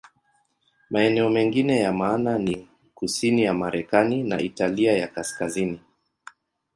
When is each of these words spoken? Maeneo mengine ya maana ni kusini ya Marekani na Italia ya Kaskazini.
Maeneo 0.89 1.29
mengine 1.29 1.79
ya 1.79 1.93
maana 1.93 2.37
ni 2.37 2.67
kusini 2.95 3.43
ya 3.43 3.53
Marekani 3.53 4.23
na 4.23 4.39
Italia 4.41 4.97
ya 4.97 5.07
Kaskazini. 5.07 5.79